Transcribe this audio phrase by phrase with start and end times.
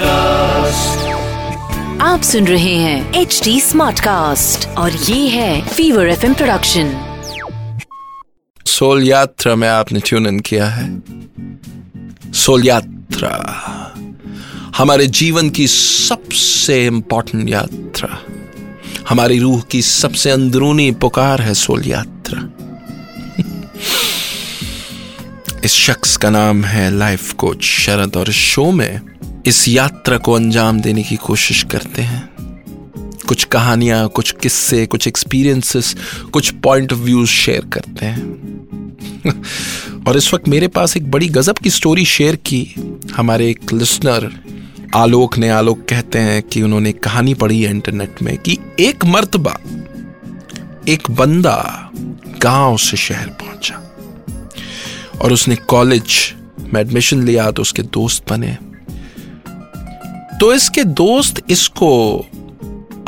[2.01, 7.17] आप सुन रहे हैं एच डी स्मार्ट कास्ट और ये है फीवर एफ़ प्रोडक्शन
[8.67, 11.03] सोल यात्रा में आपने ट्यून इन किया है।
[12.33, 13.57] सोल यात्रा
[14.77, 18.19] हमारे जीवन की सबसे इंपॉर्टेंट यात्रा
[19.09, 22.60] हमारी रूह की सबसे अंदरूनी पुकार है सोल यात्रा।
[25.65, 29.01] इस शख्स का नाम है लाइफ कोच शरद और इस शो में
[29.47, 32.31] इस यात्रा को अंजाम देने की कोशिश करते हैं।
[33.29, 35.97] कुछ कहानियाँ, कुछ किस्से, कुछ एक्सपीरियंसेस
[36.33, 38.21] कुछ पॉइंट ऑफ़ व्यूज़ शेयर करते हैं।
[40.09, 42.75] और इस वक्त मेरे पास एक बड़ी गजब की स्टोरी शेयर की
[43.17, 44.31] हमारे एक लिसनर
[44.97, 49.59] आलोक ने। आलोक कहते हैं कि उन्होंने कहानी पढ़ी है इंटरनेट में कि एक मर्तबा
[50.89, 51.91] एक बंदा
[52.43, 53.90] गाँव से शहर पहुँचा।
[55.23, 56.17] और उसने कॉलेज
[56.73, 58.57] में एडमिशन लिया तो उसके दोस्त बने।
[60.41, 61.91] तो इसके दोस्त इसको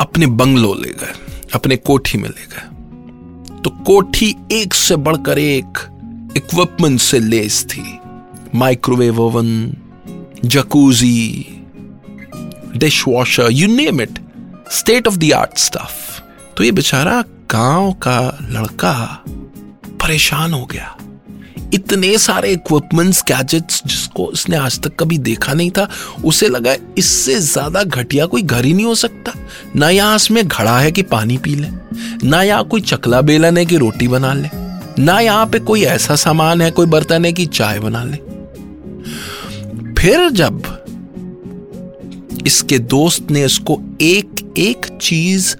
[0.01, 1.13] अपने बंगलो ले गए,
[1.55, 5.79] अपने कोठी में ले गए। तो कोठी एक से बढ़कर एक
[6.37, 7.99] इक्विपमेंट से लेस थी।
[8.55, 9.49] Microwave oven
[10.45, 11.45] jacuzzi
[13.07, 14.19] dishwasher you name it
[14.71, 16.21] state of the art stuff
[16.57, 18.93] तो ये बेचारा गाँव का लड़का
[20.01, 20.95] परेशान हो गया।
[21.73, 25.87] इतने सारे इक्विपमेंट्स गैजेट्स जिसको उसने आज तक कभी देखा नहीं था,
[26.25, 29.33] उसे लगा इससे ज़्यादा घटिया कोई घर ही नहीं हो सकता।
[29.75, 31.67] ना यहाँ इसमें घड़ा है कि पानी पी ले,
[32.23, 34.49] ना यहाँ कोई चकला बेलन है कि रोटी बना ले,
[34.99, 38.17] ना यहाँ पे कोई ऐसा सामान है, कोई बर्तन है कि चाय बना ले।
[39.93, 40.61] फिर जब
[42.47, 45.55] इसके दोस्त ने इसको एक एक चीज़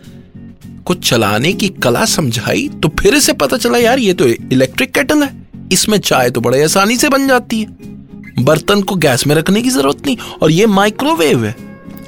[0.86, 5.24] को चलाने की कला समझाई तो फिर इसे पता चला, यार, ये तो इलेक्ट्रिक केटल
[5.24, 5.43] है।
[5.74, 9.70] इसमें चाय तो बड़े आसानी से बन जाती है। बर्तन को गैस में रखने की
[9.70, 11.56] ज़रूरत नहीं, और ये माइक्रोवेव है।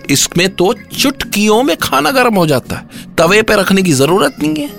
[0.09, 4.63] इसमें तो चुटकियों में खाना गर्म हो जाता है, तवे पे रखने की ज़रूरत नहीं
[4.63, 4.69] है।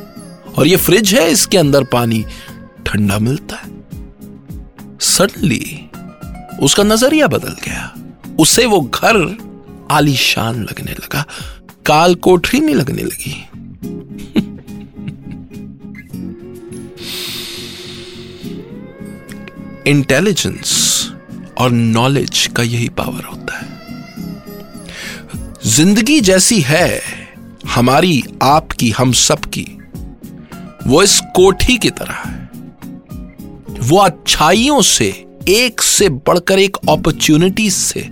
[0.59, 2.25] और ये फ्रिज है, इसके अंदर पानी
[2.87, 3.75] ठंडा मिलता है।
[5.01, 5.91] सडनली
[6.63, 7.93] उसका नज़रिया बदल गया।
[8.39, 9.17] उसे वो घर
[9.91, 11.25] आलीशान लगने लगा।
[11.87, 13.35] काल कोठरी नहीं लगने लगी।
[19.87, 20.71] इंटेलिजेंस
[21.59, 23.67] और नॉलेज का यही पावर होता है।
[25.67, 27.01] ज़िंदगी जैसी है,
[27.69, 29.67] हमारी, आपकी, हम सब की
[30.87, 32.51] वो इस कोठी की तरह है।
[33.81, 38.11] वो अच्छाइयों से, एक से बढ़कर एक अपॉर्चुनिटीज़ से,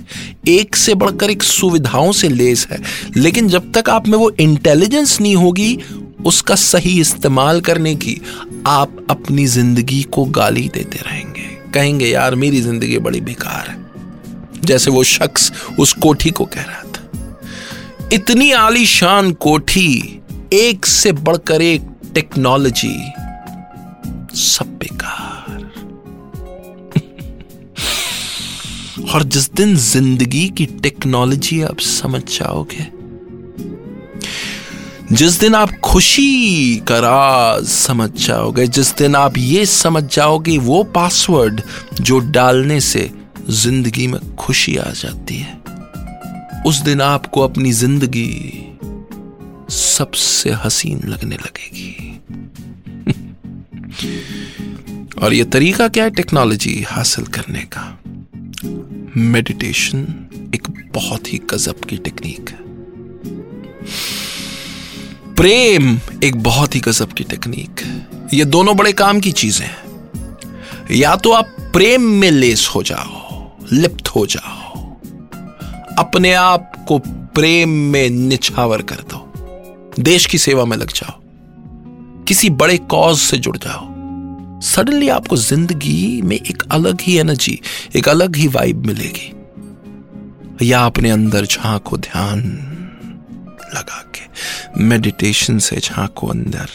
[0.48, 2.78] एक से बढ़कर एक सुविधाओं से लेस है।
[3.16, 5.78] लेकिन जब तक आप में वो इंटेलिजेंस नहीं होगी,
[6.24, 8.20] उसका सही इस्तेमाल करने की
[8.66, 11.33] आप अपनी ज़िंदगी को गाली देते रहेंगे।
[11.74, 13.84] कहेंगे, यार, मेरी ज़िंदगी बड़ी बेकार है।
[14.64, 20.20] जैसे वो शख्स उस कोठी को कह रहा था। इतनी आलीशान कोठी,
[20.52, 21.82] एक से बढ़कर एक
[22.14, 22.96] टेक्नोलॉजी,
[24.34, 25.34] सब बेकार।
[29.14, 32.93] और जिस दिन ज़िंदगी की टेक्नोलॉजी आप समझ जाओगे
[35.12, 40.84] जिस दिन आप खुशी का राज समझ जाओगे, जिस दिन आप ये समझ जाओगे, वो
[40.84, 41.62] पासवर्ड
[42.00, 43.10] जो डालने से
[43.50, 45.62] ज़िंदगी में खुशी आ जाती है।
[46.66, 48.60] उस दिन आपको अपनी ज़िंदगी
[49.70, 52.20] सबसे हसीन लगने लगेगी।
[55.22, 57.98] और ये तरीका क्या है टेक्नोलॉजी हासिल करने का?
[59.16, 60.00] मेडिटेशन
[60.54, 62.64] एक बहुत ही गजब की टेक्निक है।
[65.36, 67.80] प्रेम एक बहुत ही गजब की टेक्निक
[68.34, 69.76] ये दोनों बड़े काम की चीज़ें हैं।
[70.90, 74.80] या तो आप प्रेम में लेस हो जाओ, लिप्त हो जाओ,
[75.98, 76.98] अपने आप को
[77.34, 79.18] प्रेम में निछावर कर दो,
[80.00, 81.20] देश की सेवा में लग जाओ,
[82.24, 87.60] किसी बड़े कॉज से जुड़ जाओ। सडनली आपको ज़िंदगी में एक अलग ही एनर्जी
[87.96, 89.32] एक अलग ही वाइब मिलेगी।
[90.62, 92.40] या अपने अंदर झांको ध्यान।
[93.74, 94.20] लगा के।
[94.84, 96.68] मेडिटेशन से झांको अंदर।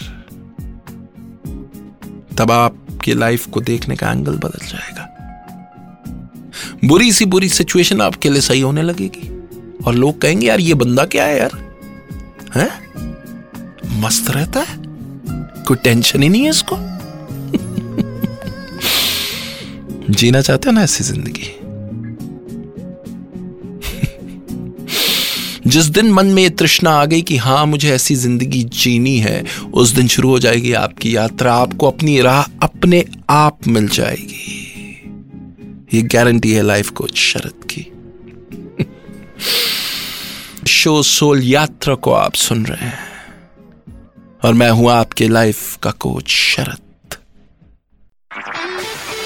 [2.38, 5.06] तब आपकी लाइफ को देखने का एंगल बदल जाएगा।
[6.86, 9.48] बुरी सी बुरी सिचुएशन आपके लिए सही होने लगेगी।
[9.86, 11.76] और लोग कहेंगे, यार, ये बंदा क्या है यार?
[12.56, 12.70] है?
[14.02, 14.78] मस्त रहता है?
[15.64, 16.78] कोई टेंशन ही नहीं है इसको?
[20.14, 21.59] जीना चाहते हो ना ऐसी ज़िंदगी?
[25.70, 29.46] जिस दिन मन में ये तृष्णा आ गई कि हाँ मुझे ऐसी ज़िंदगी जीनी है,
[29.74, 34.56] उस दिन शुरू हो जाएगी आपकी यात्रा। आपको अपनी राह अपने आप मिल जाएगी।
[35.94, 37.86] ये गारंटी है लाइफ कोच शरद की।
[40.68, 43.00] शो सोल यात्रा को आप सुन रहे हैं।
[44.44, 46.89] और मैं हूँ आपके लाइफ का कोच शरद।